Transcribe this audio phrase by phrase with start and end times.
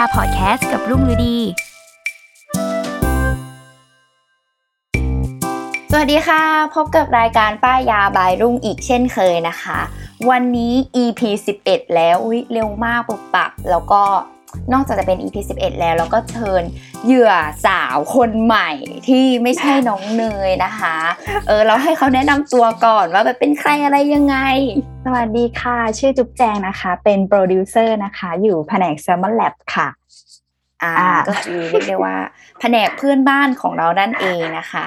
[0.00, 1.36] าพอดแคสต์กับรุ่งฤดี
[5.90, 6.42] สวัสดีค่ะ
[6.74, 9.80] พบกับรายการป้ายยาบายรุ่งอีกเช่นเคยนะคะ
[10.30, 11.20] วันนี้ EP
[11.58, 14.02] 11 แล้วอุ๊ยเร็วมากปุบปับ แล้วก็
[14.72, 16.62] นอกจากจะเป็น EP 11 แล้วเราก็เชิญ
[17.04, 17.32] เหยื่อ
[17.66, 18.70] สาวคนใหม่
[19.08, 20.96] ที่ไม่ใช่น้องเนยนะคะ
[21.46, 24.36] เออเราให้เขาแนะนำตัวก่อนว่าแบบเป็นใครอะไรยังไง
[25.04, 29.88] สวัสดีค่ะ ชื่อจุ๊บแจงนะคะ เป็นโปรดิวเซอร์นะคะ อยู่แผนก Salmon Lab ค่ะ
[30.82, 32.16] อ่าอ่าก็คือเรียกได้ว่า
[32.60, 34.86] แผนกเพื่อนบ้านของเรานั่นเองนะคะ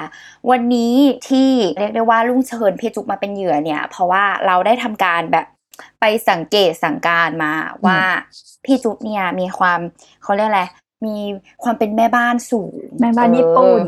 [0.50, 0.94] วันนี้
[1.28, 5.46] ที่เรียกได้ว่าลุงเชิญพี่จุ๊บมาเป็นเหยื่อเนี่ย เพราะว่าเราได้ทำการแบบ
[6.00, 7.52] ไปสังเกตสังกามา
[7.86, 8.00] ว่า
[8.64, 9.80] พี่จุกเนี่ยมีความ
[10.22, 10.64] เขาเรียกอะไร
[11.06, 11.16] มี
[11.62, 13.84] ความเป็นแม่บ้านสูงแม่บ้านญี่ปุ่น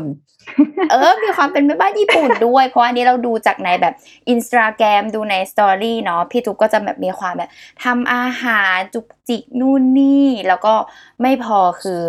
[0.91, 3.93] เออ มีความเป็นแม่บ้านญี่ปุ่นด้วย เพราะอันนี้เราดูจากในแบบ
[4.29, 7.49] อินสตาแกรมดูในสตอรี่เนาะพี่จุ๊บก็จะแบบมีความแบบ
[7.83, 10.73] ทำอาหารจุกจิกนู่นนี่ แล้วก็
[11.21, 12.01] ไม่พอคือ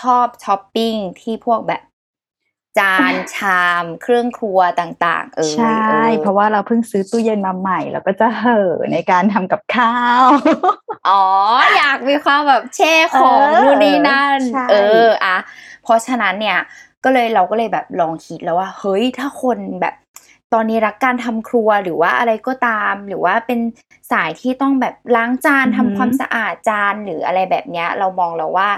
[0.00, 1.82] ชอบช้อปปิ้งที่พวกแบบ
[2.78, 10.24] จานชามเครื่องครัวต่างๆ เออใช่ เพราะว่าเราเพิ่งซื้อตู้เย็นมาใหม่ แล้วก็จะเห่อในการทำกับข้าว
[11.08, 11.24] อ๋อ
[11.76, 14.74] อยากมีความแบบแช่ของเออนู่นนี่นั่นใช่เอ
[15.06, 15.36] ออะ
[15.82, 16.58] เพราะฉะนั้นเนี่ย
[17.04, 19.94] ก็เลยเราก็เลยแบบลองคิดแล้วว่า เฮ้ยถ้าคนแบบ
[20.52, 23.60] ตอนนี้รักการทำครัวหรือว่าอะไรก็ตาม หรือว่าเป็น
[24.12, 28.70] สายที่ต้องแบบล้างจานทำความสะอาดจานหรืออะไรแบบเนี้ย เรามองแล้วว่า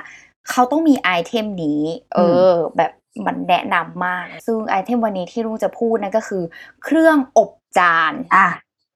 [0.50, 1.82] เขาต้องมีไอเทมนี้
[2.14, 2.92] เออ แบบ
[3.27, 6.43] มันแนะนำมาก ซึ่งไอเทมวันนี้ที่ลุงจะพูดนั่นก็คือ
[6.84, 8.49] เครื่องอบจานอะ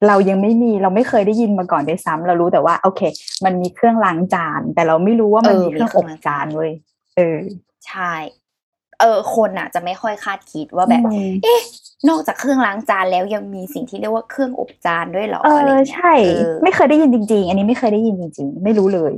[0.07, 3.01] เรายังไม่มีเราไม่เคยได้ยินมาก่อนด้วยซ้ำเรารู้แต่ว่า โอเค
[3.45, 6.71] มันมีเครื่องล้างจาน แต่เราไม่รู้ว่ามันเออมีเครื่องมีเครื่อองบล้างจาจานนเว้ย
[7.17, 7.37] เออ
[7.87, 8.13] ใช่
[8.99, 11.61] เออคนอะ จะไม่ค่อยคาดคิดว่าแบบอืมเอ๊ะ
[12.09, 19.13] นอกจากเครื่องล้างจานแล้วยังมีสิ่งที่เรียกว่าเครื่องอบจานด้วยเหรอเออะไรอเงี้ยใช่เออไม่เคยได้ยินจริง ๆ อันนี้ไม่เคยได้ยินจริง ๆ ไม่รู้เลย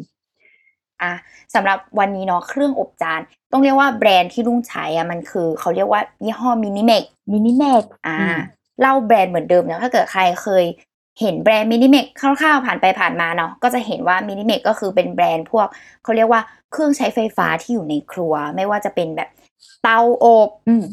[1.03, 1.13] อะ
[1.55, 3.21] สำหรับวันนี้เนาะเครื่องอบจาน
[3.51, 8.37] ต้องเรียกว่าแบรนด์ที่ลุงใช้อะมันคือเขาเรียกว่ายี่ห้อมินิเมกMinimex อ่าอืม
[8.81, 10.65] เล่าแบรนด์เหมือนเดิมนะถ้าเกิดใครเคย
[11.19, 15.67] เห็นแบรนด์ Minimex คร่าวๆผ่านไปผ่านมาเนาะก็จะเห็นว่า Minimex ก็คือเป็นแบรนด์พวก
[16.03, 19.29] เขาเรียกว่าเครื่องใช้ไฟฟ้าที่อยู่ในครัว ไม่ว่าจะเป็นแบบ
[19.83, 20.85] เตาอบอืม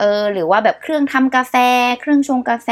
[0.00, 1.54] เออหรือว่าแบบเครื่องทำกาแฟ
[2.00, 2.68] เครื่องชงกาแฟ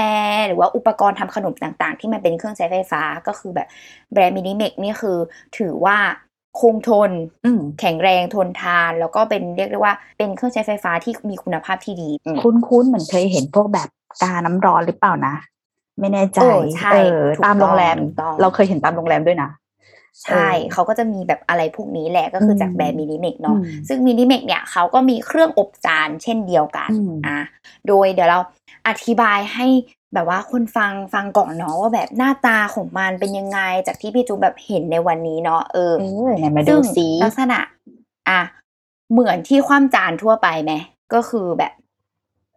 [0.47, 3.69] หรือว่าอุปกรณ์ทำขนมต่างๆ ที่มันเป็นเครื่องใช้ไฟฟ้าก็คือแบบ
[4.13, 5.19] แบรนด์ Minimex นี่คือ
[5.59, 5.97] ถือว่า
[6.61, 7.11] คงทน
[7.44, 13.89] อืมแข็งแรงทนทาน แล้วก็เป็นเรียกได้ว่าเป็นเครื่องใช้ไฟฟ้าที่มีคุณภาพที่ดีอืมคุ้นๆเหมือนเคยเห็นพวกแบบ
[14.22, 15.34] กาน้ำร้อนหรือเปล่านะ
[16.00, 19.50] ไม่แน่ใจเออใช่เออถูกตามโรงแรมต้องถูกต้องเราเคยเห็นตามโรงแรมด้วยนะ
[20.25, 27.41] ใช่เออเขาก็จะมีแบบอะไรพวกนี้แหละก็คือจากอืมแบรนด์ Minimex เนาะอืมซึ่ง Minimex เนี่ยเขาก็มีเครื่องอบจานเช่นเดียวกันอืมอะ
[27.89, 28.39] โดยเดี๋ยวเรา
[28.89, 29.66] อธิบายให้
[30.16, 37.59] แบบว่าคนฟังฟังก่อนเนาะว่าแบบหน้าตาของมันเป็นยังไง จากที่พี่จุ๊บแบบเห็นในวันนี้เนาะเออเออไหนมาดูซึ่งซิลักษณะ
[38.28, 38.41] อะ
[39.12, 40.72] เหมือนที่คว่ำจานทั่วไปไหม
[41.15, 41.72] ก็คือแบบ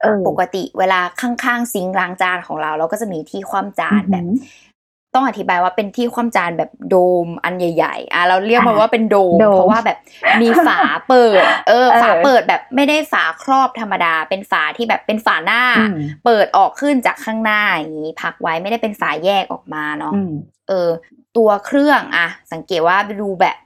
[0.01, 4.68] เออปกติเวลาข้างๆซิงค์ล้างจานของเรา เราก็จะมีที่คว่ำจานแบบอือหือ
[5.15, 6.95] ต้องอธิบายว่าเป็นที่คว่ำจานแบบโด
[7.25, 9.97] มอันใหญ่ ๆ อะเราเรียกมันอ่าว่าเป็นโดมโดม เพราะว่าแบบ
[10.41, 15.95] มีฝาเปิดเออเออ ฝาเปิดแบบไม่ได้ฝาครอบธรรมดา เป็นฝาที่แบบเป็นฝาหน้าอืม
[16.25, 20.31] เปิดออกขึ้นจากข้างหน้าอย่างนี้พักไว้ไม่ได้เป็นฝาแยกออกมาเนาะอืม
[20.67, 20.89] เออ
[21.37, 23.57] ตัวเครื่องอะสังเกตว่าดูแบบ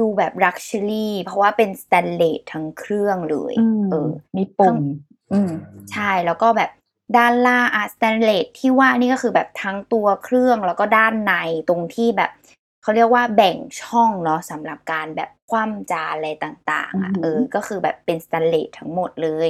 [0.00, 4.76] ดูแบบ luxury เพราะว่าเป็นสแตนเลสทั้งเครื่องเลยอืมเออ มีปุ่ม
[5.32, 5.50] อืม
[5.92, 6.70] ใช่แล้วก็แบบ
[7.16, 11.32] ด้านล่างอะสแตนเลสที่ว่านี่ก็คือแบบทั้งตัวเครื่องแล้วก็ด้านใน
[11.68, 12.30] ตรงที่แบบ
[12.82, 19.48] เขาเรียกว่าแบ่งช่องเนาะสำหรับการแบบคว่ำจานอะไรต่างๆอะอือหือเออก็คือแบบเป็นสแตนเลสทั้งหมดเลย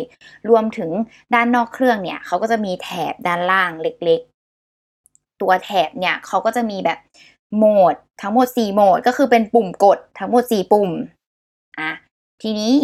[0.48, 0.90] รวมถึง
[1.34, 6.98] ด้านนอกเครื่องเนี่ยเขาก็จะมีแถบด้านล่างเล็กๆ ตัวแถบเนี่ยเขาก็จะมีแบบ
[7.56, 10.90] โหมดทั้งหมดสี่โหมด ก็คือเป็นปุ่มกดทั้งหมดสี่ปุ่ม
[11.80, 11.90] อะ
[12.42, 12.74] ทีนี้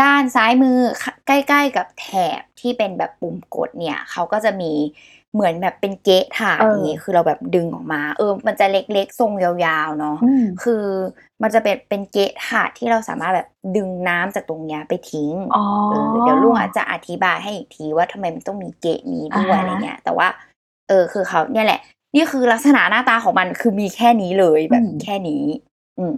[0.00, 0.78] ด้านซ้ายมือ
[1.26, 2.08] ใกล้ๆกับแถ
[2.40, 4.72] บที่เป็นแบบปุ่มกดเนี่ยเขาก็จะมี
[5.34, 9.52] เหมือนแบบเป็นเกะถาดเอออย่างงี้คือเราแบบดึงออกมา เออ มันจะเล็กๆทรงยา
[9.86, 10.84] วๆเนาะอืมคือ
[11.42, 20.28] มันจะเป็นเป็นเกะถาดที่เราสามารถแบบดึงน้ำจากตรงเนี้ยไปทิ้งอ๋อเออเดี๋ยวลุงอาจจะอธิบายให้อีกทีว่าทำไมมันต้องมีเกะนี้ด้วยอ่าฮะอะไรเงี้ย แต่ว่า
[20.88, 21.80] เออคือเขาเนี่ยแหละ
[22.14, 25.44] นี่คือลักษณะหน้าตาของมันคือมีแค่นี้เลยแบบแค่นี้
[25.98, 26.14] อืม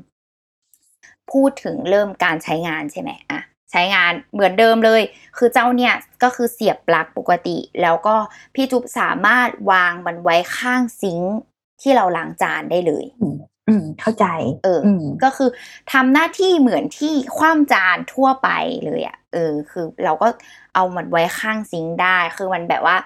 [1.33, 3.41] พูดถึงเริ่มการใช้งานใช่ไหมอะ
[3.73, 5.03] ใช้งานเหมือนเดิมเลย
[5.37, 8.17] คือเจ้าเนี่ยก็คือเสียบปลั๊กปกติ แล้วก็
[8.55, 11.35] พี่จุ๊บสามารถวางมันไว้ข้างซิงค์
[11.81, 14.27] ที่เราล้างจานได้เลย อืมเข้าใจ
[14.65, 15.51] เอออมก็คือ
[15.93, 18.49] ทำหน้าที่เหมือนที่คว่ำจานทั่วไป
[18.87, 20.29] เลยอะ่ะ เออ คือเราก็
[20.75, 22.97] เอามันไว้ข้างซิงค์ได้ คือมันแบบว่า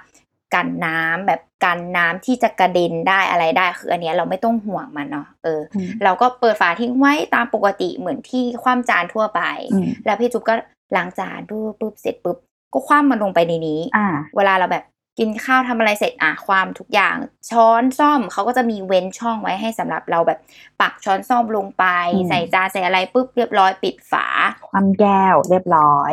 [0.54, 9.40] กันน้ำแบบกันน้ำที่จะกระเด็นได้อะไรได้คืออันเนี้ยเราไม่ต้องห่วงมันเนาะเอออืมเราก็เปิดฝาทิ้งไว้ตามปกติเหมือนที่คว่ำจานทั่วไป
[9.72, 10.54] อืมแล้วพี่จุ๊บก็
[10.96, 12.36] ล้างจานปุ๊บปุ๊บเสร็จปุ๊บ
[12.72, 14.06] ก็คว่ำมันลงไปในนี้อ่า
[14.36, 14.84] เวลาเราแบบ
[15.18, 17.16] กินข้าวทำอะไรเสร็จอะความทุกอย่าง
[17.50, 20.38] ช้อนซ่อมเขาก็จะมีเว้นช่องไว้ให้สำหรับเราแบบ
[20.80, 21.84] ปักช้อนซ่อมลงไป
[22.14, 24.26] อืมใส่จานใส่อะไรปุ๊บเรียบร้อยปิดฝา
[24.68, 26.12] ความแก้วเรียบร้อย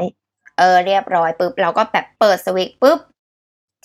[0.59, 2.99] เออเรียบร้อยปุ๊บเราก็แบบเปิดสวิตช์ปุ๊บ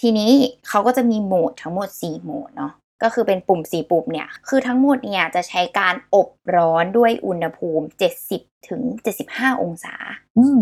[0.00, 0.30] ทีนี้
[0.68, 2.72] เขาก็จะมีโหมดทั้งหมด 4 โหมดเนาะ
[3.02, 7.86] ก็คือเป็นปุ่ม 4 ปุ่มเนี่ย คือทั้งหมดเนี่ยจะใช้การอบร้อนด้วยอุณหภูมิ
[8.26, 8.82] 70ถึง
[9.22, 9.94] 75 องศา
[10.38, 10.60] อืม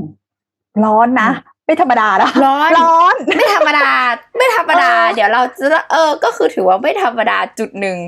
[0.85, 1.31] ร้อนนะ
[1.67, 3.91] ไม่ธรรมดานะร้อนร้อน ไม่ธรรมดา
[4.37, 7.99] ไม่ธรรมดาเออเดี๋ยวเราจะเออ ก็คือถือว่าไม่ธรรมดาจุดหนึ่ง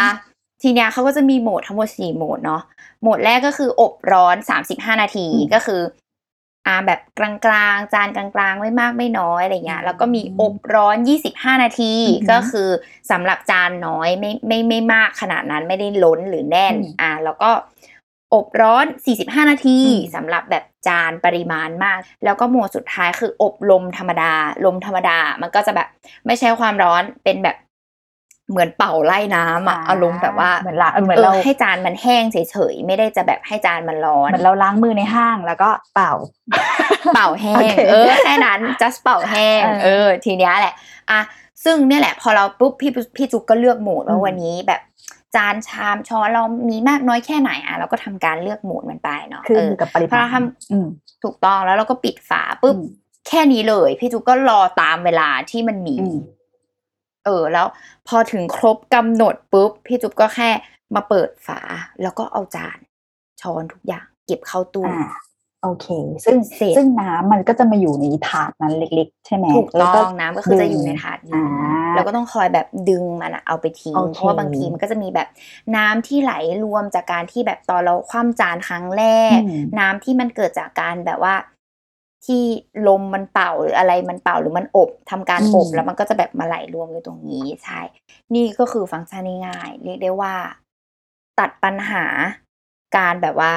[0.00, 0.10] อะ
[0.62, 2.62] ทีเนี้ยเขาก็จะมีโหมดทั้งหมดสี่โหมดเนาะ
[3.02, 5.80] โหมดแรกก็คืออบร้อนสามสิบห้านาทีอืมก็คือ
[6.68, 12.68] อ่าแบบกลางๆ จานกลางๆ ไม่มากไม่น้อยอะไรเงี้ยแล้วก็มีอบร้อนยี่สิบห้านาทีอือหือก็คือ
[13.10, 17.50] สำหรับจานน้อยไม่ไม่ไม่มากขนาดนั้นไม่ได้ล้นหรือแน่นอืมอ่าแล้วก็
[18.34, 24.32] อบร้อน 45 นาทีอืมสำหรับแบบจานปริมาณมาก แล้วก็โหมดสุดท้ายคืออบลมธรรมดา
[24.64, 25.88] ลมธรรมดา มันก็จะแบบ
[26.26, 27.56] ไม่ใช่ความร้อนเป็นแบบ
[28.50, 36.12] เหมือนเป่าไล่น้ำอะอารมณ์แบบว่าเหมือนละเหมือนเอเราอให้จานมันแห้งเฉยๆไม่ได้จะแบบให้จานมันร้อนเหมือนเราล้างมือในห้างแล้วก็เป่า
[37.14, 40.74] เป่าแห้งโอเคเออแค่นั้น just เป่าแห้งเออเออ ทีเนี้ยแหละ
[41.10, 41.20] อะ
[41.64, 44.80] ซึ่งเนี่ยแหละ พอเราปุ๊บพี่พี่จุกก็เลือกโหมดว่าอืมวันนี้แบบ
[45.34, 50.36] จานชามช้อนเรามีมากน้อยแค่ไหนอะเราก็ทำการเลือกโหมดมันไปเนาะคือเออกับปริพอมาเราณท
[50.72, 52.84] อืมำถูกต้องแล้วเราก็ปิดฝาปุ๊บอืม
[53.28, 56.18] แค่นี้เลย พี่จุกก็รอตามเวลาที่มันมีอืม
[57.28, 57.66] เออแล้ว
[58.08, 60.50] พอถึงครบกำหนดปุ๊บพี่จุ๊บก็แค่
[60.94, 61.60] มาเปิดฝา
[62.02, 62.78] แล้วก็เอาจาน
[63.40, 65.08] ช้อนทุกอย่าง เก็บเข้าตู้อ่า
[65.62, 65.86] โอเค
[66.24, 71.42] ซึ่งเสร็จซึ่งน้ำมันก็จะมาอยู่ในถาดนั้นเล็ก ๆ ใช่ไหมถูกแล้วต้องน้ำก็คือจะอยู่ในถาดอ่านี้
[71.94, 75.28] แล้วก็ต้องคอยแบบดึงมันอะเอาไปทิ้งโอเคเพราะว่าบางทีมันก็จะมีแบบ
[75.76, 76.32] น้ำที่ไหล
[76.64, 79.04] รวมจากการที่แบบตอนเราคว่ำจานครั้งแร
[79.36, 81.34] กอืมน้ำที่มันเกิดจากการแบบว่า
[82.28, 82.44] ที่
[82.88, 87.80] ลมมันเป่าหรืออะไรมันเป่าหรือมันอบทำการอบอืมแล้วมันก็จะแบบมาไหลรวมอยู่ตรงนี้ใช่
[88.34, 90.34] นี่ก็คือฟังก์ชันง่ายๆเรียกได้ว่า
[91.38, 92.04] ตัดปัญหา
[92.96, 93.52] การแบบว่า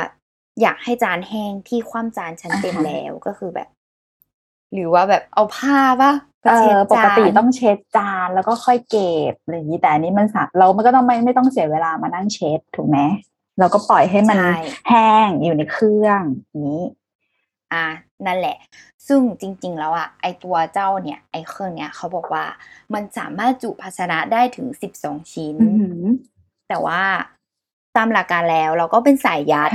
[0.62, 3.70] อยากให้จานแห้งที่คว่ำจานชั้นเต็มอ่าฮะแล้วก็คือแบบ
[4.74, 6.14] หรือว่าแบบเอาผ้าปะ
[6.44, 13.00] เอเช็ดอปจานกติต้องเช็ดจานแล้วก็ค่อยเก็บอะไรอย่างนี้แต่อันนี้มันสะเรามันก็ต้องไม่ไม่ต้องเสียเวลามานั่งเช็ดถูกไหม
[13.60, 14.56] เราก็ปล่อยให้มันใช่
[14.90, 16.84] แห้งอยู่ในเครื่องอย่างนี้
[17.74, 17.88] อะ
[18.28, 18.58] นั่นแหละ
[19.08, 22.46] ซึ่งจริงๆ แล้วอะไอตัวเจ้าเนี่ย ไอเครื่องเนี้ยเขาบอกว่า
[22.94, 26.04] มันสามารถจุภาชนะได้ถึงสิบสองชิ้นอือหือ
[26.70, 27.02] แต่ว่า
[27.98, 29.72] ตามหลักการแล้วเราก็เป็นสายยัด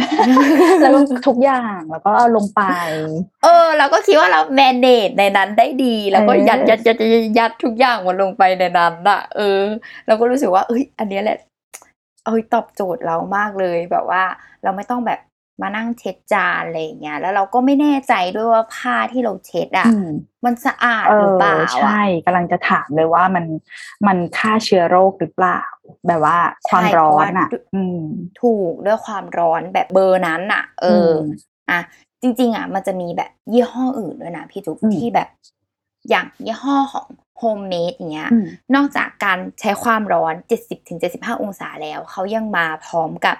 [0.80, 2.62] แล้วก็ทุกอย่างแล้วก็เอาลงไป
[3.42, 9.60] เออ เราก็คิดว่าเราแมนเนจในนั้นได้ดี แล้วก็เออยัดยัดยัดยัดยัดทุกอย่างมันลงไปในนั้นอะเออ
[10.06, 11.38] เราก็รู้สึกว่า เอ้ย อันเนี้ยแหละ
[12.26, 14.22] เอ้ยตอบโจทย์เรามากเลยแบบว่า
[14.62, 15.20] เราไม่ต้องแบบ
[15.62, 20.08] มานั่งเช็ดจานอะไรอย่างเงี้ยแล้วเราก็ไม่แน่ใจด้วยว่าผ้าที่เราเช็ดอะอืม
[20.44, 23.44] มันสะอาดเอหรืออเปล่าอะใช่กำลังจะถามเลยว่ามัน
[24.06, 25.60] มันฆ่าเชื้อโรคหรือเปล่า
[26.06, 28.00] แบบว่าความใช่ร้อนเพราะว่าอะอืม
[28.42, 31.16] ถูกด้วยความร้อนแบบเบอร์นั้นอะเอออม
[31.70, 31.80] อะ
[32.22, 35.28] จริง ๆอะมันจะมีแบบยี่ห้ออื่นด้วยนะพี่จุ๊บอืมที่แบบ
[36.08, 37.06] อย่างยี่ห้อของ
[37.38, 40.34] HomeMate อย่างเงี้ยอืมนอกจากการใช้ความร้อน
[40.88, 43.36] 70-75 องศาแล้ว เขายังมาพร้อมกับ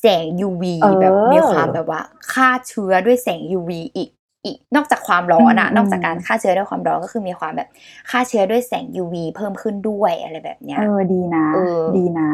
[0.00, 2.00] แสง UV เออแบบมีความแบบว่า
[2.32, 4.10] ฆ่าเชื้อด้วยแสง UV อีก
[4.44, 7.68] อีกนอกจากความร้อนอะอืมนอกจากการฆ่าเชื้อด้วยความร้อนก็คือมีความแบบ
[8.10, 12.30] ฆ่าเชื้อด้วยแสง UV เพิ่มขึ้นด้วยอะไรแบบเนี้ยเออดีนะเออดีนะ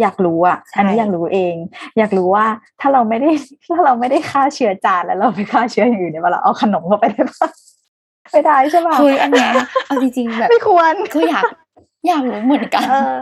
[0.00, 1.54] อยากรู้อะใช่อันนี้อยากรู้เอง
[1.98, 2.46] อยากรู้ว่า
[2.80, 3.30] ถ้าเราไม่ได้
[3.72, 7.48] ถ้าเราไม่ได้ฆ่าเชื้อจานแล้วเราไปฆ่าเชื้ออย่างอื่นเนี่ยเวลาเอาขนมเข้าไปได้ปะ
[8.32, 9.50] ไม่ได้ใช่ปะเฮ้ยอันเนี้ย
[9.86, 11.44] เอาจริงๆแบบไม่ควรก็อยาก
[12.06, 13.18] อยากรู้เหมือนกันเออ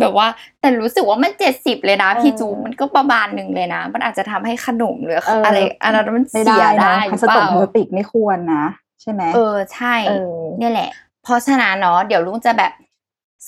[0.00, 0.26] แบบว่า
[0.60, 8.64] แต่รู้สึกว่ามันเจ็ดสิบเลยนะเออพี่จูมันก็ประมาณหนึ่งเลยนะ มันอาจจะทำให้ขนมหรือเออออะไรอันนั้นมันไม่เสียได้ได้นะหพรืลาอสเปติกล่าพลาสติกไม่ควรนะ
[9.00, 10.90] ใช่ไหมเออใช่เออเนี่ยแหละ
[11.24, 12.72] เพราะฉะนั้นเนาะเดี๋ยวลุงจะแบบ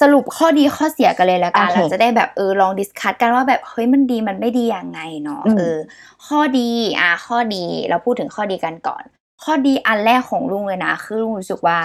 [0.00, 5.76] สรุปข้อดีข้อเสียกันเลยแล้วกันโอเคเราจะได้แบบเออลองดิสคัตกันว่าแบบเฮ้ยมันดีมันไม่ดียังไงเนาะอืมเออ
[6.26, 6.68] ข้อดี
[7.00, 9.02] อะข้อดีเราพูดถึงข้อดีกันก่อน
[9.44, 11.78] ข้อดีอันแรกของลุงเลยนะ คือลุงรู้สึกว่า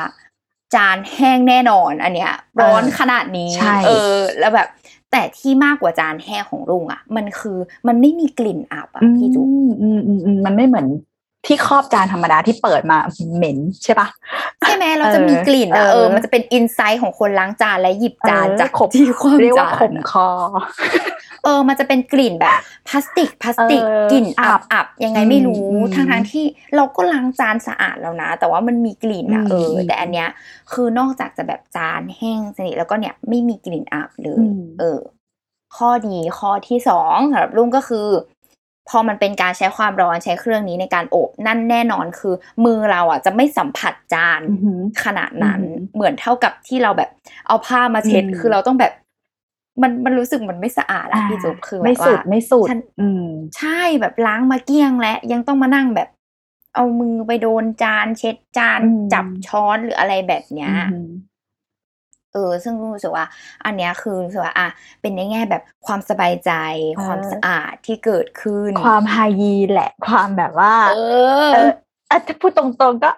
[0.76, 4.68] จานแห้งแน่นอนอันเนี้ยร้อนขนาดนี้ใช่เออ แล้วแบบ
[5.12, 10.88] แต่ที่มากกว่าจานแห้งของลุงอะ มันคือมันไม่มีกลิ่นอับอะพี่จุ๊บอืมอืมอืมอืมมันไม่เหมือน
[11.46, 12.98] ที่ครอบจานธรรมดาที่เปิดมา
[13.36, 14.08] เหม็นใช่ปะ
[14.62, 20.28] ใช่ไหมเราจะมีกลิ่นอะเออเออ มันจะเป็นอินไซต์ของคนล้างจานและหยิบจานเออจากขบที่ความเรียกว่าจานขมอะคอ
[21.44, 22.54] เออ มันจะเป็นกลิ่นแบบ
[22.88, 26.46] พลาสติกพลาสติกเออกลิ่นอัอับบอับยังไงไม่รู้อืมทั้งทั้งๆที่
[26.76, 30.30] เราก็ล้างจานสะอาดแล้วนะ แต่ว่ามันมีกลิ่นอะอืมเอออืมแต่อันเนี้ย
[30.74, 35.00] คือนอกจากจะแบบจานแห้งสนิทแล้วก็เนี่ยไม่มีกลิ่นอับเลอืยมเออ
[35.78, 38.08] ข้อดีข้อที่สองสำหรับลุงก็คือ
[38.90, 42.36] พอมันเป็นการใช้ความร้อนใช้เครื่องนี้ในการอบนั่นแน่นอนคือ
[42.66, 47.10] มือเราอะจะไม่สัมผัสจานอือหือขนาดนั้นอือหือเหมือนเท่ากับที่เราแบบ
[47.48, 48.94] เอาผ้ามาเช็ดอืมคือเราต้องแบบ
[49.82, 53.28] มันมันรู้สึกมันไม่สะอาดอะพี่จุ๊บคือแบบไม่ว่าสุดไม่สุดฉันอืม
[53.58, 56.10] ใช่แบบล้างมาเกลี้ยงและยังต้องมานั่งแบบ
[56.76, 61.10] เอามือไปโดนจาน เช็ดจานอืมจับช้อนหรืออะไรแบบเนี้ยอืม
[62.34, 63.26] เออซึ่งรู้สึกว่า
[63.66, 64.68] อันเนี้ยคือรู้สึกว่าอะ
[65.02, 66.52] เป็นในแง่แบบความสบายใจ
[66.94, 70.98] เออความสะอาดที่เกิดขึ้น ความไฮยีนแหละ ความแบบว่า เอ
[71.48, 71.72] อเออ
[72.10, 73.12] อะถ้าพูดตรงๆก็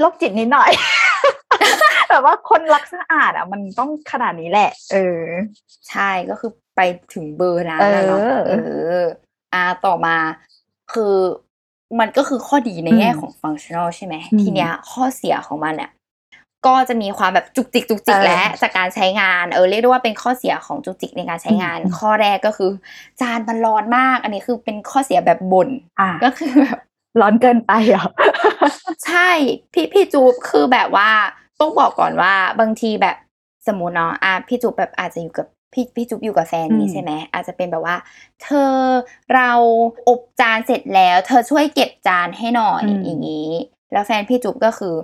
[0.00, 0.70] โรคจิตนิดหน่อย
[2.08, 5.22] แบบว่าคนรักสะอาดอะ มันต้องขนาดนี้แหละ เออ
[5.88, 6.80] ใช่ก็คือไป
[7.14, 8.52] ถึงเบอร์นั้นแล้วเนาะเออเอ
[9.00, 9.04] อ
[9.54, 10.16] อ่าต่อมา
[10.92, 11.14] คือ
[12.00, 15.90] มันก็คือข้อดีในแง่อืมของฟังชั่นอลใช่ไหมอืมทีเนี้ยข้อเสียของมันเนี่ย
[16.66, 22.70] ก็จะมีความแบบจุกจิกจุกจิกเออและจากการใช้งานเออเรียกได้ว่าเป็นข้อเสียของจุกจิกในการใช้งานอืมข้อแรกก็คือ
[23.20, 25.68] จานมันร้อนมาก อันนี้คือเป็นข้อเสียแบบบน
[26.00, 26.78] อะก็คือแบบ
[27.20, 28.06] ร้อนเกินไปเหรอ
[29.06, 29.30] ใช่
[29.72, 31.10] พี่พี่จูบคือแบบว่า
[31.60, 33.16] ต้องบอกก่อนว่าบางทีแบบ
[33.66, 37.96] สมมติเนาะอะพี่จูบแบบอาจจะอยู่กับพี่พี่จูบอยู่กับแฟนนี้อืมใช่ไหมอาจจะเป็นแบบว่า
[38.42, 38.74] เธอ
[39.34, 39.50] เรา
[40.08, 43.50] อบจานเสร็จแล้ว เธอช่วยเก็บจานให้หน่อยอย่างนี้
[43.92, 44.94] แล้วแฟนพี่จูบก็คือ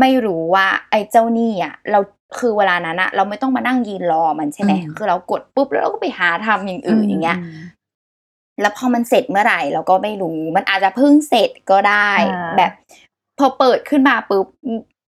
[0.00, 2.00] ไม่รู้ว่าไอ้เจ้านี่อะเรา
[2.38, 7.38] คือเวลานั้นอะเราไม่ต้องมานั่งยืนรอมันใช่ไหมคือเรากดปุ๊บแล้วเราก็ไปหาทำอย่างอื่นอย่างเงี้ย
[8.60, 12.70] แล้วพอมันเสร็จเมื่อไหร่เราก็ไม่รู้ มันอาจจะเพิ่งเสร็จก็ได้อ่าแบบ
[13.38, 14.46] พอเปิดขึ้นมาปุ๊บ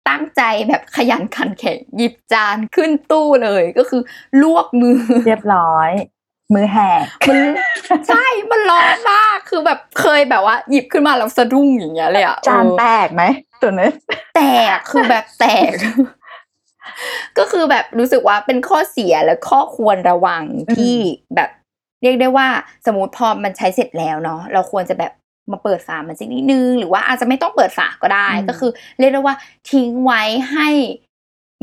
[0.09, 4.01] ตั้งใจแบบขยันขันแข็งหยิบจานขึ้นตู้เลยก็คือ
[4.41, 5.91] ลวกมือ เรียบร้อย
[6.53, 7.39] มือแหกมัน
[8.07, 13.23] ใช่มันร้อนมากคือแบบเคยแบบว่า หยิบขึ้นมาแล้วสะดุ้งอย่างเงี้ยเลยอะจานเออแตกไหม
[13.61, 13.91] ตัวนี้น
[14.35, 14.41] แต
[14.75, 15.71] กคือแบบแตก
[17.37, 20.43] ก็คือแบบรู้สึกว่าเป็นข้อเสียและข้อควรระวัง
[20.75, 20.95] ที่
[21.35, 21.49] แบบ
[22.01, 22.47] เรียกได้ว่า
[22.85, 25.11] สมมติพอมันใช้เสร็จแล้วเนาะเราควรจะแบบ
[25.51, 29.35] มาเปิดฝามันสักนิดนึง หรือว่าอาจจะไม่ต้องเปิดฝาก็ได้อืมก็คือ เรียกได้ว่า
[29.71, 30.69] ทิ้งไว้ให้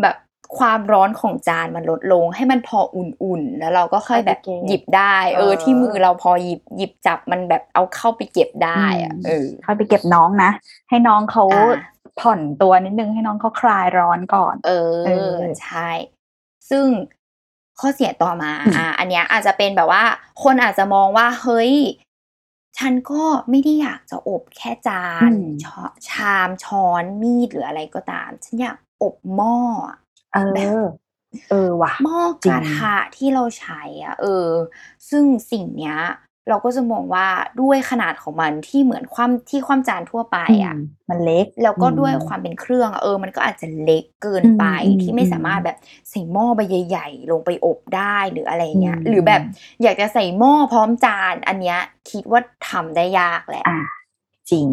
[0.03, 0.17] แบบ
[0.59, 10.51] ความร้อนของจานมันลดลง ให้มันพออุ่นๆ แล้วเราก็ค่อยแบบหยิบได้ เออที่มือเราพอหยิบหยิบจับมันแบบเอาเข้าไปเก็บได้อะเออค่อยไปเก็บน้องนะ
[10.89, 14.73] ให้น้องเขาอ่าผ่อนตัวนิดนึงให้น้องเขาคลายร้อนก่อน เอ
[15.07, 15.89] เอออใช่
[16.71, 16.87] ซึ่ง
[17.81, 20.03] ข้อเสียต่อมาอืมอะอันเนี้ยอาจจะเป็นแบบว่า
[20.43, 21.73] คนอาจจะมองว่าเฮ้ย
[22.79, 25.33] ฉันก็ไม่ได้อยากจะอบแค่จาน
[25.65, 29.99] ช้อนชามช้อนมีดหรืออะไรก็ตาม ฉันอยากอบหม้ออะ
[30.33, 30.39] เอ
[30.83, 30.85] อ
[31.51, 34.49] เออว่ะหม้อกระทะที่เราใช้อะเออ
[35.09, 35.99] ซึ่งสิ่งเนี้ย
[36.49, 37.27] เราก็จะมองว่า
[37.61, 45.77] ด้วยขนาดของมันที่เหมือนความที่ความจานทั่วไปอะมมันเล็กแล้วก็ด้วยอืมความเป็นเครื่องอะเออ มันก็อาจจะเล็กเกินไปอืมที่ไม่อืมสามารถแบบ
[46.11, 49.43] ใส่หม้อใบใหญ่ ๆ ลงไปอบได้หรืออะไรเงี้ยอืมหรือแบบ
[49.83, 51.79] อยากจะใส่หม้อพร้อมจานอันเนี้ย
[52.11, 53.79] คิดว่าทำได้ยากแหละอะ
[54.51, 54.69] จริง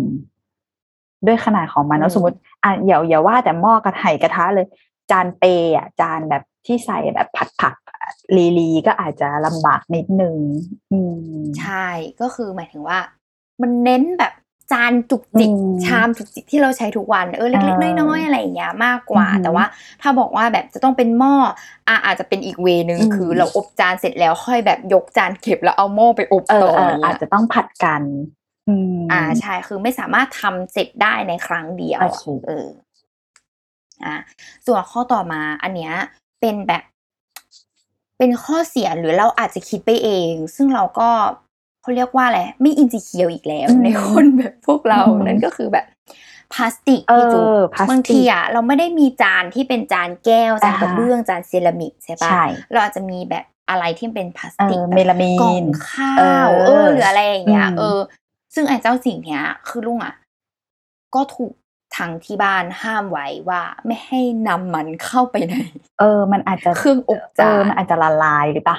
[1.28, 4.68] ด้วยขนาดของมันอืแล้วมสมมติอะอย่าอย่าว่าแต่หม้อกระไห่กระทะเลย
[5.12, 10.38] จานเปย์อะจานแบบที่ใส่แบบผัดผัก อะลีลีก็อาจจะลำบากนิดนึง
[10.92, 11.88] อืมใช่
[12.22, 13.00] ก็คือหมายถึงว่า
[13.62, 14.34] มันเน้นแบบ
[14.72, 19.66] จานจุกจิกอืมชามจุกจิกที่เราใช้ทุกวันเออเล็กเออๆน้อยๆอะไรอย่างเงี้ยมากกว่าอือหือแต่ว่า
[20.02, 21.36] ถ้าบอกว่าแบบจะต้องเป็นหม้อ
[21.88, 28.04] อะอาจจะเป็นอีกเวนึงอืมคือเราอบจานเสร็จแล้วค่อยแบบยกจานเก็บแล้วเอาหม้อไปอบเออต่อเอออย่างอาเงี้จยจะต้องผัดกัน
[28.68, 32.68] อืมอ่าใช่คือไม่สามารถทำเสร็จได้ในครั้งเดียวโออะเคเออ
[34.06, 34.16] อะ
[34.66, 35.94] ส่วนข้อต่อมาอันเนี้ย
[36.42, 36.84] เป็นแบบ
[38.24, 41.10] เป็นข้อเสียหรือเราอาจจะคิดไปเอง ซึ่งเราก็
[41.82, 45.86] เขาเรียกว่าอะไรไม่อินซีเคียวอีกแล้วอืมในคนแบบพวกเราอืมนั่นก็คือแบบ
[46.54, 58.00] พลาสติกเอพี่จุ๊อบพลาสติกบางทีอะเราไม่ได้มีจานที่เป็นจานแก้วจานกระอ่าเบื้องจานเซรามิกใช่ปะใช่เราอาจจะมีแบบอะไรที่เป็นพลาสเอติกอแบบเมลามีกล่องนข้าเอวอเออหรืออะไรอย่างเงี้ยอืมเออ
[58.54, 60.16] ซึ่งไอ้เจ้าสิ่งเนี้ย คือลุงอะ
[61.16, 61.54] ก็ถูก
[61.96, 65.54] ทางที่บ้านห้ามไว้ว่าไม่ให้นำมันเข้าไปใน
[66.00, 68.78] เออ มันอาจจะเครื่องอบเอจาอนมันอาจจะละลายหรือปะ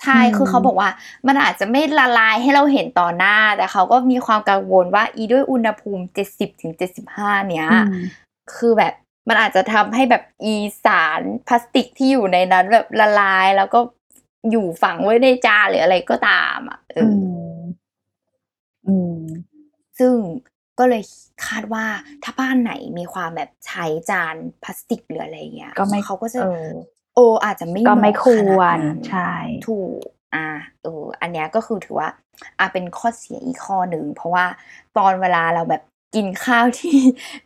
[0.00, 0.90] ใช่อืมคือเขาบอกว่า
[1.26, 7.92] มันอาจจะไม่ละลายให้เราเห็นต่อหน้า แต่เขาก็มีความกังวลว่า อีด้วยอุณหภูมิเจ็ดสิบถึงเจ็ดสิบห้าเนี้ยอืม
[8.54, 8.94] คือแบบ
[9.28, 13.80] มันอาจจะทำให้แบบอีสารพลาสติกที่อยู่ในนั้นแบบละลายแล้วก็
[14.50, 17.14] อยู่ฝังไว้ในจานหรืออะไรก็ตามอะเออืออ
[17.56, 17.58] ม
[18.86, 19.16] อืม
[19.98, 20.14] ซึ่ง
[20.78, 21.02] ก็เลย
[21.46, 21.84] คาดว่า
[22.22, 26.66] ถ้าบ้านไหนมีความแบบใช้จานพลาสติกหรืออะไรเงี้ยก็ไม่เขาก็จะเออ
[27.14, 29.32] โออาจจะไม่ก็ไม่เหาะควขรนาดนั้นใช่
[29.66, 30.02] ถูก
[30.34, 30.46] อ่า
[30.82, 32.08] เอออันเนี้ยก็คือถือว่า
[32.58, 34.46] อะเป็นข้อเสียอีกข้อหนึ่งเพราะว่า
[34.98, 35.82] ตอนเวลาเราแบบ
[36.14, 36.96] กินข้าวที่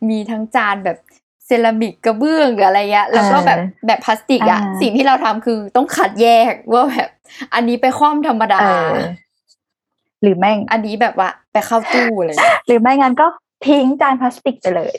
[0.09, 0.97] มีทั้งจานแบบ
[1.45, 7.09] เซรามิกกระเบื้องหรืออะไรเงี้ยแล้วก็แบบเออแบบพลาสติกอะอ่าสิ่งที่เราทำคือต้องคัดแยกว่าแบบ
[7.53, 8.93] อันนี้ไปคว่ำธรรมดาเออ
[10.21, 13.27] หรือไม่อันนี้แบบว่าไปเข้าตู้อะไรเลย หรือไม่งั้นก็
[13.67, 14.95] ทิ้งจานพลาสติกไปเลย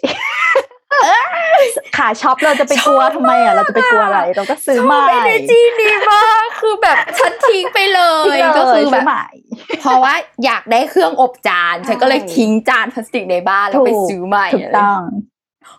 [1.96, 9.26] ขาช็อปเราจะไปกลัวทำไมอะเราจะไปกลัวอะไรเราก็ซื้อใหม่เอเนจีดีมากคือแบบฉันทิ้งไปเลทิ้งยเลยก็คือแบซื้บใหม่
[9.80, 15.00] เพราะว่าอยากได้เครื่องอบจานฉันก็เลยใช่ทิ้งจานพลาสติกในบ้านแล้วไปซื้อใหม่ถูกต้อง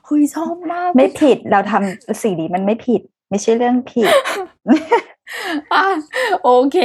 [0.05, 4.09] เฮ้ยชอบมากไม่ผิดเราทำสิ่งนี้มันไม่ผิด ไม่ใช่เรื่องผิด
[5.73, 5.85] อะ
[6.43, 6.77] โอเค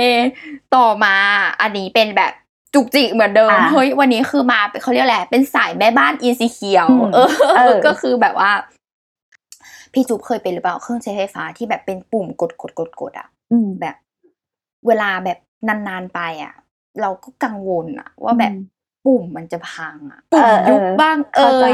[0.77, 1.15] ต่อมา
[1.61, 2.33] อันนี้เป็นแบบ
[2.75, 8.51] จุกจิกเหมือนเดิมอะเฮ้ย วันนี้คือมาเป็นเขาเรียกอะไรเป็นสายแม่บ้านอินซีเคียวอืมเออเออ ก็คือแบบว่า
[9.93, 13.97] พี่จุ๊บเคยเป็นหรือเปล่าเครื่องใช้ไฟฟ้าที่แบบเป็นปุ่มกดกดกดกดๆๆๆอะอืมแบบ
[14.87, 16.55] เวลาแบบนานๆไปอะ
[17.01, 18.75] เราก็กังวลอะ ว่าแบบอืม
[19.07, 21.73] ปุ่มมันจะพังอะเอปุ่มอเออยุบบ้างเอเข้าใจย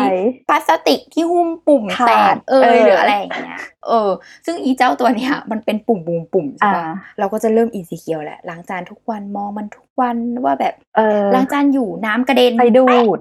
[0.48, 4.10] พลาสติกที่หุ้มปุ่มขาดแตกเอเอยอหรืออะไรอย่างเงี้ยเออ
[4.46, 6.84] ซึ่งอีเจ้าตัวเนี้ยมันเป็นปุ่มปุ่มปุ่มใช่อ่าปะ
[7.18, 13.18] เราก็จะเริ่มอินซีเคียวแหละล้างจานทุกวันมองมันทุกวันว่าแบบเออล้างจานอยู่น้ำกระเด็นไปดูด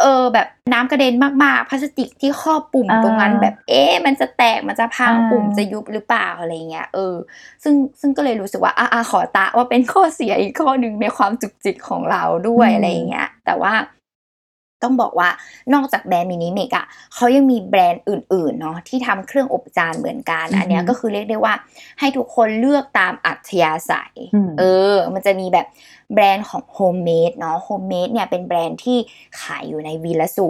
[0.00, 7.14] เออแบบน้ำกระเด็นมากๆพลาสติกที่ครอบปุ่มอ่าตรงนั้นแบบเอ๊ะมันจะแตกมันจะพังอ่าปุ่มจะยุบหรือเปล่าอะไรเงี้ยเออ
[7.62, 13.72] ซึ่งซึ่งก็เลยรู้สึกว่าอะอะขอตะว่าเป็นข้อเสียอีกข้อหนึ่งในความจุกจิกของเราด้วยอะไรเงี้ยแต่ว่า
[14.82, 15.28] ต้องบอกว่า
[15.74, 21.54] นอกจากแบรนด์ MiniMex อะเขายังมีแบรนด์อื่นๆเนาะที่ทำเครื่องอบจานเหมือนกัน อันเนี้ยอือฮึก็คือเรียกได้ว่า
[22.00, 24.62] ให้ทุกคนเลือกตามอัธยาศัยอืมเอ
[24.92, 25.66] อ มันจะมีแบบ
[26.14, 28.98] แบรนด์ของ HomeMate เนาะ HomeMate เนี่ยเป็นแบรนด์ที่
[29.40, 30.48] ขายอยู่ในวีรสุ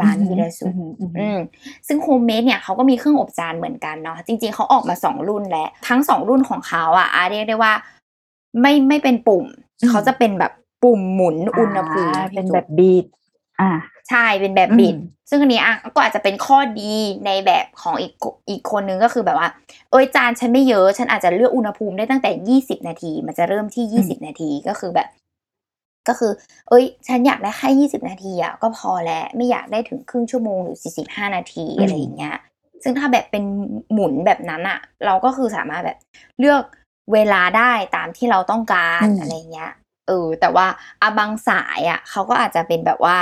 [0.00, 1.38] ร้านวีรสุอืมอืมอืม
[1.86, 7.72] ซึ่ง HomeMate เนี่ยเขาก็มีเครื่องอบจานเหมือนกันเนาะจริงๆเขาออกมาสองรุ่นแล้วทั้งสองรุ่นของเขาอะอาเรียกได้ว่า
[8.60, 9.44] ไม่ไม่เป็นปุ่ม
[9.90, 13.06] เขาจะเป็นแบบปุ่มหมุนอุณหภูมิอ่าพี่เป็นจุ๊แบบบีด
[13.60, 13.70] อ่า
[14.10, 14.96] ใช่เป็นแบบอืมบิด
[15.30, 16.92] ซึ่งอันนี้อะก็อาจจะเป็นข้อดี
[17.26, 18.12] ในแบบของอีก
[18.50, 19.48] อีกคนนึงก็คือแบบว่า
[19.90, 25.08] เอ้ยจานฉันไม่เยอะ ฉันอาจจะเลือกอุณหภูมิได้ตั้งแต่ยี่สิบนาที มันจะเริ่มที่ยี่สิบนาทีก็คือแบบ
[26.08, 26.32] ก็คือ
[26.68, 32.36] เอ้ย ฉันอยากได้แค่ยี่สิบนาทีอะก็พอแล้วไม่อยากได้ถึงครึ่งชั่วโมงหรือสี่สิบห้านาทีอืมอะไรอย่างเงี้ย
[32.82, 33.44] ซึ่งถ้าแบบเป็น
[33.92, 35.98] หมุนแบบนั้นอะ เราก็คือสามารถแบบ
[36.38, 36.62] เลือก
[37.12, 39.72] เวลาได้ตามที่เราต้องการอะไรเงี้ย
[40.08, 40.66] เออแต่ว่า
[41.02, 43.16] อาบางสายอะเขาก็อาจจะเป็นแบบว่า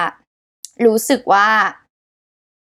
[0.86, 1.48] รู้สึกว่า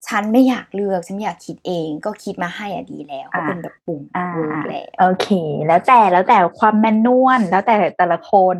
[0.08, 5.30] ฉันไม่อยากเลือกฉันไม่อยากคิดเอง ก็คิดมาให้อะดีแล้ว ก็อ่าเป็นแบบปุ่มอ่า work แล้วโอเค
[5.68, 8.58] แล้วแต่แล้วแต่ความ manual แล้วแต่แต่ละคน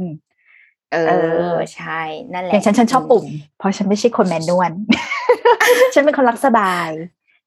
[0.94, 2.02] เอเอออใช่
[2.34, 3.26] นั่นแหละอย่างฉันฉันชอบปุ่ม
[3.58, 4.72] เพราะฉันไม่ใช่คน manual
[5.94, 6.90] ฉันเป็นคนรักสบาย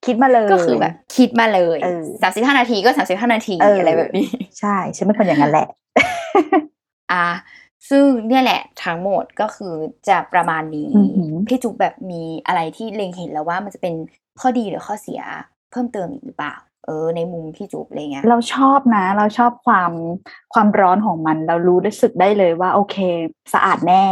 [0.07, 4.29] คิดมาเลยก็คือแบบ คิดมาเลยเออสามสิบห้านาทีก็สามสิบห้านาทีเออออะไรแบบนี้
[4.61, 5.69] ใช่ ฉันเป็นคนอย่างนั้นแหละ
[7.13, 7.27] อะ
[7.91, 9.75] ซึ่งเนี่ยแหละทั้งหมดก็คือ
[10.09, 13.95] จะประมาณนี้อือหือพี่จุกแบบมีอะไรที่เล็งเห็นแล้วว่ามันจะเป็น
[14.41, 15.21] ข้อดีหรือข้อเสีย
[15.71, 16.55] เพิ่มเติมอีกหรือเปล่า
[16.87, 19.93] เออ ในมุมพี่จุกอะไรเงี้ยเราชอบนะ เราชอบความ
[20.55, 22.97] ความร้อนของมัน เรารู้รู้สึกได้เลยว่า โอเค
[23.55, 24.05] สะอาดแน่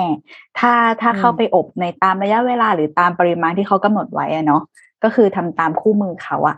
[0.59, 4.63] ถ้าถ้าอืมเข้าไปอบในตามระยะเวลาหรือตามปริมาณที่เขากำหนดไว้อะเนาะ
[5.05, 6.57] ก็คือทำตามคู่มือเขาอะ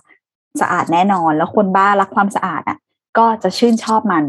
[0.61, 2.79] สะอาดแน่นอนแล้วคนบ้ารักความสะอาดอะ
[3.19, 4.25] ก็จะชื่นชอบมัน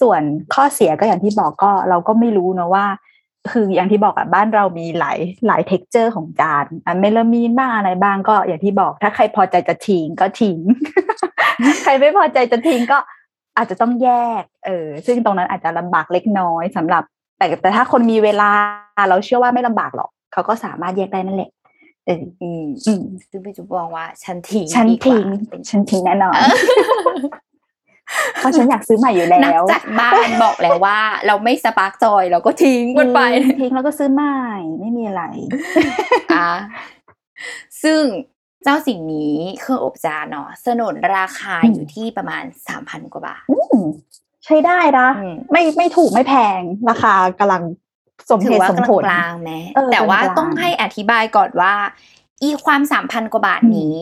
[0.00, 0.22] ส่วน
[0.54, 2.86] ข้อเสียก็อย่างที่บอกก็เราก็ไม่รู้นะว่า
[3.52, 10.58] คืออย่างที่บอกอะบ้านเรามีหลายหลาย texture ของจานอันเมลามีนบ้างอะไรบ้างก็อย่างที่บอก ถ้าใครพอใจจะทิ้งก็ทิ้ง
[11.82, 12.98] ใครไม่พอใจจะทิ้งก็
[13.56, 14.08] อาจจะต้องแย
[14.40, 17.02] ก เออ ซึ่งตรงนั้นอาจจะลำบากเล็กน้อยสำหรับ
[17.38, 18.50] แต่แต่ถ้าคนมีเวลา
[19.08, 21.50] เราเชื่อว่าไม่ลำบากหรอกเขาก็สามารถแยกได้นั่นแหละ
[22.06, 26.38] เอออืมอืมซึ่งพี่จุกบอกว่า ฉันทิ้งฉันดีกว่าทิ้งเป็นฉันทิ้งแน่นอน
[28.08, 33.20] เออเพราะฉันอยากซื้อใหม่อยู่แล้นักวจัดบ้านบอกแล้วว่า เราไม่สปาร์กจอยเราก็ทิ้งมันไป
[33.60, 34.38] ทิ้งแล้วก็ซื้อใหม่
[34.80, 35.22] ไม่มีอะไร
[36.34, 36.50] อะ
[37.82, 38.02] ซึ่ง
[38.64, 43.88] เจ้าสิ่งนี้เครื่องอบจานเนาะสนนราคาอืมอยู่ที่ประมาณสามพันกว่าบาทอืม
[44.44, 47.62] ใช้ได้นะอืมไม่ไม่ถูกไม่แพงราคากำลัง
[48.28, 51.74] สมถืเหอตุว่าสมผลกลางๆไหมเออแต่ว่ากลางๆต้องให้อธิบายก่อนว่า
[52.42, 53.98] อีความสามพันกว่าบาทอืมนี้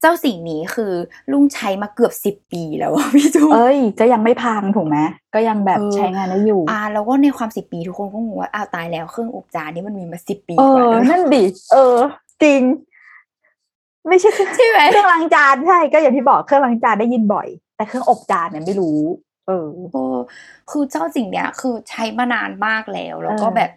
[0.00, 0.92] เจ้าสิ่งนี้คือ
[1.32, 4.98] ลุงใช้มาเกือบสิบปีแล้วอะพี่จูนเอ้ย ก็ยังไม่พังถูกไหม
[5.34, 11.96] ก็ยังแบบเออใช้งานได้อยู่ อ่า แล้วก็ในความสิบปีทุกคนก็งงว่าอ้าวตายแล้วเครื่องอบจานนี่มันมีมาสิบปีเอกว่าอแล้วนั่นดิเออ
[12.42, 12.62] จริง
[14.08, 19.00] ไม่ใช่ใช่ไหมเครื่องล้างจานใช่ก็อย่างที่บอกเครื่องล้างจานได้ยินบ่อย แต่เครื่องอบจานเนี่ยไม่รู้
[19.46, 20.02] เออโอ้
[20.70, 23.70] คือเจ้าสิ่งเนี้ย คือใช้มานานมากแล้ว แล้วก็เออแบบ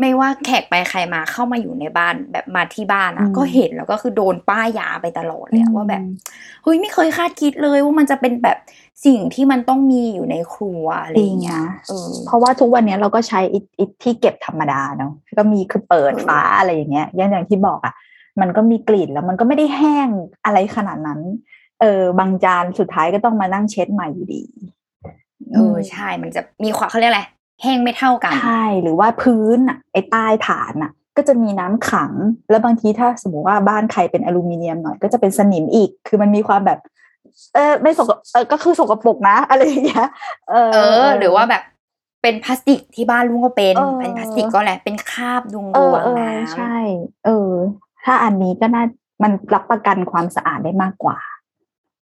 [0.00, 6.02] ไม่ว่าแขกไปใครมาเข้ามาอยู่ในบ้านแบบมาที่บ้านอะอืมก็เห็นแล้วก็คือโดนป้ายยาไปตลอดเลยอะอืมว่าแบบ
[6.62, 8.58] เฮ้ยไม่เคยคาดคิดเลยว่ามันจะเป็นแบบ
[9.06, 17.94] สิ่งที่มันต้องมีอยู่ในครัวอะไรจอริงย่างเงี้ยนะเออเพราะว่าทุกวันนี้เราก็ใช้อิอิที่เก็บธรรมดาเนาะก็มีคือเปิดเออฝาอะไรอย่างเงี้ยอย่างอย่างที่บอกอะ
[18.40, 20.08] มันก็มีกลิ่นแล้วมันก็ไม่ได้แห้ง
[20.44, 21.20] อะไรขนาดนั้น
[21.80, 24.42] เออบางจานสุดท้ายก็ต้องมานั่งเช็ดใหม่อยู่ดี
[25.54, 27.22] เออใช่มันจะมีความเขาเรียกอะไร
[27.62, 32.12] แห้งไม่เท่ากัน ใช่ หรือว่าพื้นอะไอ้ใต้ฐานอะ ก็จะมีน้ำขัง
[32.50, 36.78] แล้วบางทีถ้าสมมติว่าบ้านใครเป็นอลูมิเนียมหน่อยก็จะเป็นสนิมอีก คือมันมีความแบบ
[37.54, 40.08] เออไม่สกเออก็คือสกปรกนะ อะไรอย่างเงี้ย
[40.50, 41.62] เออเออหรือว่าแบบ
[42.22, 46.76] เป็นพลาสติกที่บ้านลุงก็เป็นเออเป็นพลาสติกก็แหละ เป็นคราบดวงเอดอวงเออน้ใช่
[47.24, 47.50] เออ
[48.04, 48.84] ถ้าอันนี้ก็น่า
[49.22, 51.18] มันรับประกันความสะอาดได้มากกว่า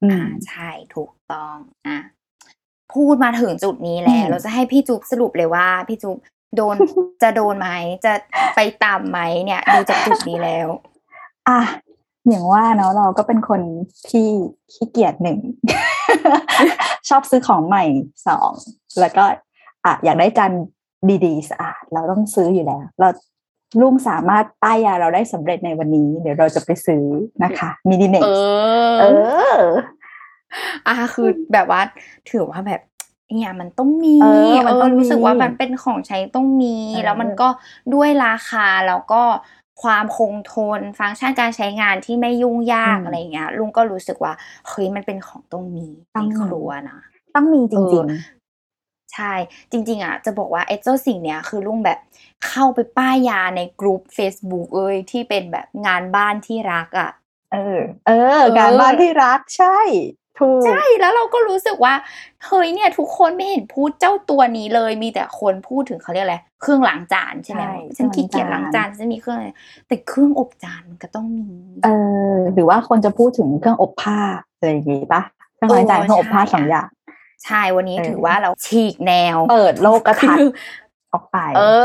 [0.03, 1.99] อืำอ่ามใช่ ถูกต้อง อะ
[2.95, 6.17] พูดมาถึงจุดนี้แล้วอืมเราจะให้พี่จุ๊บสรุปเลยว่า พี่จุ๊บ
[6.57, 6.77] โดน
[7.23, 7.69] จะโดนไหม
[8.05, 8.13] จะ
[8.57, 10.69] ไปตามไหมเนี่ยดูจากจุดนี้แล้ว
[11.49, 11.61] อะ
[12.29, 13.61] อย่างว่าเนาะเราก็เป็นคน
[14.11, 14.29] ที่
[14.73, 15.39] ขี้เกียจหนึ่ง
[17.09, 17.85] ชอบซื้อของใหม่
[18.29, 18.51] สอง
[19.01, 19.25] แล้วก็
[19.85, 20.53] อะอยากได้จาน
[21.25, 23.09] ดีๆสะอาด เราต้องซื้ออยู่แล้ว เรา
[23.81, 27.05] ลุงสามารถป้ายยาเราได้สำเร็จในวันนี้ เดี๋ยวเราจะไปซื้อ
[27.45, 28.29] นะคะมินิเน็กเอ
[29.01, 29.05] เอ
[30.55, 31.81] อออะคือแบบว่า
[32.31, 32.81] ถือว่าแบบ
[33.35, 37.49] เนี่ยมันต้องมีเออมันต้องมีรู้สึกว่ามันเป็นของใช้ต้องมีเออแล้วมันก็
[37.95, 39.23] ด้วยราคาแล้วก็
[39.83, 44.33] ความคงทนฟังก์ชันการใช้งานที่ไม่ยุ่งยากอะไรอย่างเงี้ยลุงก็รู้สึกว่า
[44.69, 46.99] เฮ้ยมันเป็นของต้องมีในครัวนะ
[47.35, 48.13] ต้องมีจเอริงอ
[49.15, 49.33] ใช่
[49.71, 51.99] จริง ๆ อะ จะบอกว่าไอ้เจ้าสิ่งเนี้ยคือลุงแบบ
[52.47, 59.79] เข้าไปป้ายยาในกลุ่ม Facebook เอ้ยที่เป็นแบบงานบ้านที่รักอะๆเออ เออการบ้านที่รักใช่
[60.39, 61.95] ถูกใช่แล้วเราก็รู้สึกว่า
[62.47, 69.49] เฮ้ยเนี่ย ทุกคนไม่เห็นพูดเจ้าตัวนี้เลย มีแต่คนพูดถึงเขาเรียกอะไรเครื่องล้างจานใช่ไหมใช่ฉันขี้เกียจเครื่องล้าล้างงจาจานนฉันมีเครื่องอะไร
[69.89, 71.49] แต่เครื่องอบจานมันก็ต้องมี
[71.85, 71.89] เอ
[72.33, 74.19] อหรือว่าคนจะพูดถึงเครื่องอบผ้า
[74.57, 75.23] อะไรอย่างงี้ปะ
[75.55, 76.89] เครื่องล้างจานเออเครื่องอบผ้าใช่สองอย่าง
[77.45, 80.55] ใช่วันนี้เออถือว่าเราฉีกแนว เปิดโลกทัศคือน์
[81.13, 81.83] ออกไปเออ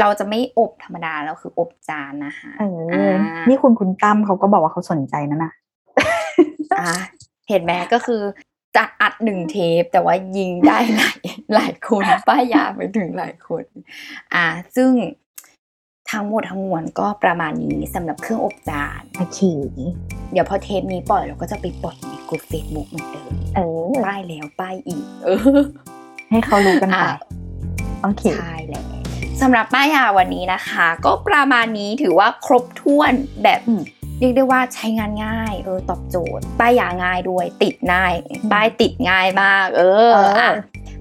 [0.00, 3.12] เราจะไม่อบธรรมดาเราคืออบจานนะคะเออ
[3.48, 5.52] นี่คุณคุณตั้มเขาก็บอกว่าเขาสนใจนะนะ
[6.80, 6.94] อะ
[7.52, 8.22] เห็นไหมก็คือ
[8.76, 11.18] จะอัดหนึ่งเทปแต่ว่ายิงได้หลาย
[11.54, 13.64] หลายคนป้ายยาไปถึงหลายคน
[14.34, 14.90] อ่า ซึ่ง
[16.10, 19.40] ทั้งหมดทั้งมวลก็ประมาณนี้สำหรับเครื่องอบจานโอเค
[20.32, 25.60] เดี๋ยวพอเทปนี้ปล่อยเราก็จะไปปล่อยในกลุ่มเฟซบุ๊กเหมือนเดิมเออป้ายแล้วป้ายอีก เออ
[26.30, 27.18] ให้เขารู้กันไปอะ
[28.02, 28.84] โอเคใช่แล้ว
[29.40, 33.12] สำหรับป้ายยาวันนี้นะคะ ก็ประมาณนี้ถือว่าครบถ้วน
[33.42, 33.82] แบบอืม
[34.22, 38.14] เรียกได้ว่าใช้งานง่ายเออตอบโจทย์ ป้ายยาง่ายด้วยติดง่าย
[38.52, 40.52] ป้ายติดง่ายมาก เออเอออ่อะ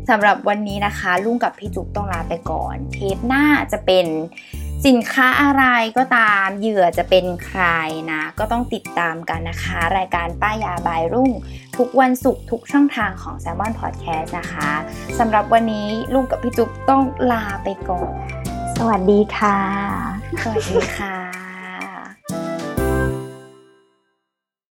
[0.10, 4.06] สำหรับวันนี้นะคะ ลุงกับพี่จุ๊บต้องลาไปก่อน เทปหน้าจะเป็น
[4.86, 5.64] สินค้าอะไร
[5.98, 7.64] ก็ตามเหยื่อจะเป็นใคร
[8.12, 11.32] นะ ก็ต้องติดตามกันนะคะ รายการป้ายยาบายรุ่ง
[11.78, 14.72] ทุกวันศุกร์ทุกช่องทางของ s ซ l m o n Podcast นะคะ
[15.20, 18.12] สำหรับวันนี้ลุงกับพี่จุ๊บต้องลาไปก่อน
[18.78, 19.58] สวัสดีค่ะ
[20.42, 21.31] สวัสดีค่ะ